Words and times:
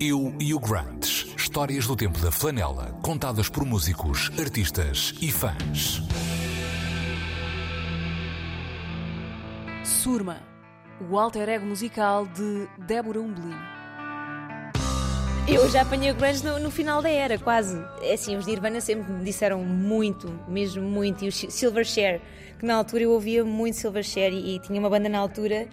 Eu 0.00 0.32
e 0.38 0.54
o 0.54 0.60
Grunge. 0.60 1.34
Histórias 1.36 1.84
do 1.84 1.96
tempo 1.96 2.20
da 2.20 2.30
flanela, 2.30 2.96
contadas 3.02 3.48
por 3.48 3.64
músicos, 3.64 4.30
artistas 4.38 5.12
e 5.20 5.32
fãs. 5.32 6.00
Surma, 9.82 10.40
o 11.10 11.18
alter 11.18 11.48
ego 11.48 11.66
musical 11.66 12.28
de 12.28 12.68
Débora 12.86 13.20
Umblin. 13.20 13.56
Eu 15.48 15.68
já 15.68 15.82
apanhei 15.82 16.12
o 16.12 16.14
grunge 16.14 16.44
no, 16.44 16.60
no, 16.60 16.70
final 16.70 17.02
da 17.02 17.10
era, 17.10 17.36
quase. 17.36 17.76
É 18.00 18.14
assim, 18.14 18.36
os 18.36 18.46
Nirvana 18.46 18.80
sempre 18.80 19.12
me 19.12 19.24
disseram 19.24 19.64
muito, 19.64 20.32
mesmo 20.46 20.82
muito. 20.82 21.24
E 21.24 21.28
o 21.28 21.32
Silverchair, 21.32 22.20
que 22.56 22.64
na 22.64 22.76
altura 22.76 23.02
eu 23.02 23.10
ouvia 23.10 23.44
muito 23.44 23.76
Silverchair 23.76 24.32
e, 24.32 24.54
e 24.54 24.58
tinha 24.60 24.78
uma 24.78 24.88
banda 24.88 25.08
na 25.08 25.18
altura 25.18 25.66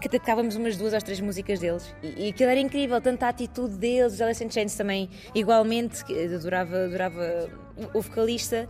que 0.00 0.08
até 0.08 0.18
tocávamos 0.18 0.56
umas 0.56 0.76
duas 0.76 0.92
ou 0.94 1.00
três 1.00 1.20
músicas 1.20 1.60
deles. 1.60 1.94
E, 2.02 2.26
e 2.26 2.28
aquilo 2.30 2.50
era 2.50 2.60
incrível, 2.60 3.00
tanto 3.00 3.22
a 3.22 3.28
atitude 3.28 3.76
deles, 3.76 4.14
os 4.14 4.20
Alice 4.20 4.42
in 4.42 4.50
Chains 4.50 4.74
também, 4.74 5.10
igualmente, 5.34 6.02
adorava, 6.34 6.84
adorava 6.84 7.50
o 7.92 8.00
vocalista. 8.00 8.66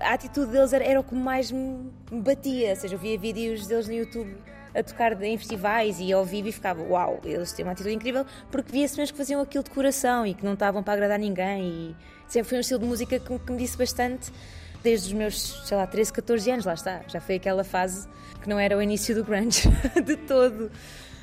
A 0.00 0.14
atitude 0.14 0.52
deles 0.52 0.72
era, 0.72 0.84
era 0.84 1.00
o 1.00 1.04
que 1.04 1.14
mais 1.14 1.52
me 1.52 1.90
batia, 2.10 2.70
ou 2.70 2.76
seja, 2.76 2.94
eu 2.94 2.98
via 2.98 3.18
vídeos 3.18 3.66
deles 3.66 3.86
no 3.86 3.94
YouTube 3.94 4.34
a 4.74 4.82
tocar 4.82 5.20
em 5.22 5.36
festivais 5.36 5.98
e 6.00 6.12
ao 6.12 6.24
vivo 6.24 6.48
e 6.48 6.52
ficava, 6.52 6.82
uau, 6.82 7.20
eles 7.24 7.52
têm 7.52 7.64
uma 7.64 7.72
atitude 7.72 7.94
incrível, 7.94 8.24
porque 8.50 8.70
via-se 8.70 8.96
mesmo 8.96 9.12
que 9.12 9.18
faziam 9.18 9.40
aquilo 9.40 9.64
de 9.64 9.70
coração 9.70 10.24
e 10.24 10.32
que 10.32 10.44
não 10.44 10.54
estavam 10.54 10.82
para 10.82 10.94
agradar 10.94 11.18
ninguém 11.18 11.62
e 11.62 11.96
sempre 12.28 12.48
foi 12.48 12.58
um 12.58 12.60
estilo 12.60 12.80
de 12.80 12.86
música 12.86 13.18
que, 13.18 13.38
que 13.38 13.52
me 13.52 13.58
disse 13.58 13.76
bastante 13.76 14.30
desde 14.82 15.08
os 15.08 15.12
meus, 15.12 15.66
sei 15.66 15.76
lá, 15.76 15.86
13, 15.86 16.12
14 16.12 16.50
anos, 16.50 16.64
lá 16.64 16.74
está, 16.74 17.02
já 17.08 17.20
foi 17.20 17.36
aquela 17.36 17.64
fase 17.64 18.08
que 18.42 18.48
não 18.48 18.58
era 18.58 18.76
o 18.76 18.82
início 18.82 19.14
do 19.14 19.24
grunge 19.24 19.68
de 20.04 20.16
todo. 20.16 20.70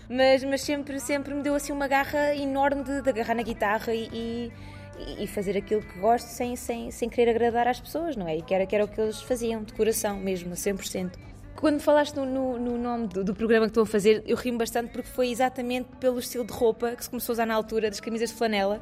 Mas, 0.10 0.44
mas 0.44 0.62
sempre, 0.62 1.00
sempre 1.00 1.34
me 1.34 1.42
deu 1.42 1.54
assim 1.54 1.74
uma 1.74 1.88
garra 1.88 2.34
enorme 2.36 2.84
de, 2.84 3.02
de 3.02 3.10
agarrar 3.10 3.36
na 3.36 3.44
guitarra 3.44 3.94
e, 3.94 4.52
e, 4.98 5.24
e, 5.24 5.28
fazer 5.28 5.58
aquilo 5.58 5.82
que 5.82 6.00
gosto 6.00 6.28
sem, 6.28 6.56
sem, 6.56 6.92
sem 6.92 7.10
querer 7.10 7.32
agradar 7.32 7.68
às 7.68 7.80
pessoas, 7.80 8.16
não 8.16 8.28
é? 8.28 8.38
E 8.38 8.42
que 8.42 8.54
era, 8.54 8.66
que 8.66 8.74
era 8.74 8.86
o 8.86 8.88
que 8.88 9.02
eles 9.02 9.22
faziam, 9.22 9.64
de 9.64 9.74
coração 9.74 10.18
mesmo, 10.18 10.54
a 10.54 10.56
100%. 10.56 11.12
Quando 11.58 11.82
falaste 11.82 12.16
no, 12.16 12.26
no, 12.26 12.60
no 12.60 12.78
nome 12.78 13.08
do, 13.08 13.24
do, 13.24 13.34
programa 13.34 13.66
que 13.66 13.72
estou 13.72 13.84
a 13.84 13.86
fazer, 13.86 14.24
eu 14.28 14.38
rimo 14.38 14.60
bastante 14.60 14.92
porque 14.92 15.10
foi 15.10 15.30
exatamente 15.30 15.90
pelo 16.00 16.20
estilo 16.20 16.46
de 16.46 16.54
roupa 16.54 16.96
que 16.96 17.04
se 17.04 17.10
começou 17.10 17.34
a 17.34 17.36
usar 17.36 17.46
na 17.48 17.56
altura, 17.56 17.90
das 17.90 18.00
camisas 18.00 18.30
de 18.30 18.36
flanela. 18.36 18.80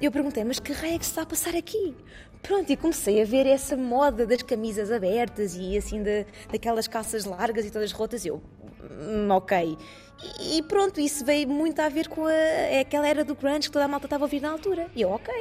Eu 0.00 0.10
perguntei, 0.10 0.44
mas 0.44 0.58
que 0.58 0.72
raio 0.72 0.94
é 0.94 0.98
que 0.98 1.04
se 1.04 1.12
está 1.12 1.22
a 1.22 1.26
passar 1.26 1.54
aqui? 1.54 1.94
Pronto, 2.42 2.70
e 2.70 2.76
comecei 2.76 3.22
a 3.22 3.24
ver 3.24 3.46
essa 3.46 3.76
moda 3.76 4.26
das 4.26 4.42
camisas 4.42 4.90
abertas 4.90 5.56
e 5.56 5.76
assim 5.78 6.02
de, 6.02 6.26
daquelas 6.50 6.86
calças 6.86 7.24
largas 7.24 7.64
e 7.64 7.70
todas 7.70 7.90
rotas. 7.92 8.26
Eu, 8.26 8.42
hum, 8.82 9.28
ok. 9.30 9.78
E, 10.40 10.58
e 10.58 10.62
pronto, 10.62 11.00
isso 11.00 11.24
veio 11.24 11.48
muito 11.48 11.80
a 11.80 11.88
ver 11.88 12.08
com 12.08 12.26
a, 12.26 12.32
é 12.32 12.80
aquela 12.80 13.08
era 13.08 13.24
do 13.24 13.34
grunge 13.34 13.68
que 13.68 13.72
toda 13.72 13.84
a 13.84 13.88
malta 13.88 14.06
estava 14.06 14.24
a 14.24 14.26
ouvir 14.26 14.40
na 14.40 14.50
altura. 14.50 14.88
E 14.94 15.02
eu, 15.02 15.10
ok 15.10 15.32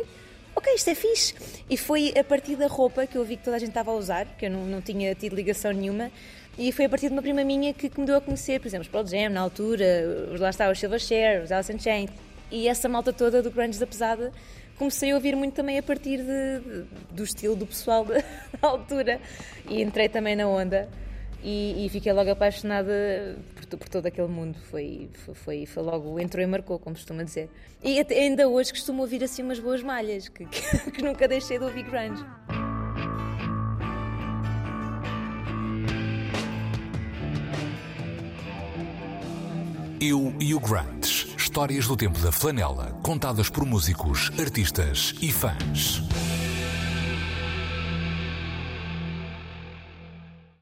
ok, 0.55 0.73
isto 0.75 0.89
é 0.89 0.95
fixe. 0.95 1.35
E 1.69 1.77
foi 1.77 2.13
a 2.17 2.23
partir 2.23 2.55
da 2.55 2.67
roupa 2.67 3.05
que 3.05 3.17
eu 3.17 3.25
vi 3.25 3.37
que 3.37 3.43
toda 3.43 3.57
a 3.57 3.59
gente 3.59 3.69
estava 3.69 3.91
a 3.91 3.95
usar, 3.95 4.25
que 4.37 4.45
eu 4.45 4.51
não, 4.51 4.65
não 4.65 4.81
tinha 4.81 5.13
tido 5.15 5.35
ligação 5.35 5.71
nenhuma, 5.71 6.11
e 6.57 6.71
foi 6.71 6.85
a 6.85 6.89
partir 6.89 7.07
de 7.07 7.13
uma 7.13 7.21
prima 7.21 7.43
minha 7.43 7.73
que, 7.73 7.89
que 7.89 7.99
me 7.99 8.05
deu 8.05 8.15
a 8.15 8.21
conhecer, 8.21 8.59
por 8.59 8.67
exemplo, 8.67 8.83
os 8.83 8.87
Pearl 8.87 9.05
Jam 9.05 9.29
na 9.29 9.41
altura, 9.41 10.29
lá 10.37 10.49
está, 10.49 10.69
os 10.69 10.79
Silverchair, 10.79 11.43
os 11.43 11.51
Alice 11.51 11.73
in 11.73 11.79
Chains, 11.79 12.09
e 12.51 12.67
essa 12.67 12.87
malta 12.87 13.11
toda 13.11 13.41
do 13.41 13.51
grunge 13.51 13.79
da 13.79 13.87
pesada 13.87 14.31
comecei 14.77 15.11
a 15.11 15.15
ouvir 15.15 15.35
muito 15.35 15.53
também 15.53 15.77
a 15.77 15.83
partir 15.83 16.17
de, 16.17 16.59
de, 16.59 16.85
do 17.11 17.23
estilo 17.23 17.55
do 17.55 17.65
pessoal 17.65 18.05
da, 18.61 18.67
altura. 18.67 19.19
E 19.69 19.81
entrei 19.81 20.09
também 20.09 20.35
na 20.35 20.47
onda. 20.47 20.89
E, 21.43 21.85
e 21.85 21.89
fiquei 21.89 22.13
logo 22.13 22.31
apaixonada 22.31 23.37
por, 23.55 23.77
por, 23.77 23.89
todo 23.89 24.05
aquele 24.05 24.27
mundo. 24.27 24.57
Foi, 24.69 25.09
foi, 25.33 25.65
foi 25.65 25.83
logo 25.83 26.19
entrou 26.19 26.43
e 26.43 26.47
marcou 26.47 26.79
como 26.79 26.95
costuma 26.95 27.23
dizer. 27.23 27.49
E 27.83 27.99
até, 27.99 28.15
ainda 28.15 28.47
hoje 28.47 28.71
costumo 28.71 29.01
ouvir 29.01 29.23
assim 29.23 29.43
umas 29.43 29.59
boas 29.59 29.83
malhas 29.83 30.29
que, 30.29 30.45
que, 30.45 30.91
que 30.91 31.01
nunca 31.01 31.27
deixei 31.27 31.57
de 31.57 31.65
ouvir 31.65 31.83
grunge. 31.83 32.23
Eu 40.05 40.35
e 40.37 40.53
o 40.53 40.59
Grunge. 40.59 41.32
Histórias 41.53 41.85
do 41.85 41.95
tempo 41.95 42.17
da 42.17 42.31
flanela, 42.31 42.97
contadas 43.03 43.47
por 43.47 43.63
músicos, 43.63 44.31
artistas 44.39 45.13
e 45.21 45.31
fãs. 45.31 46.01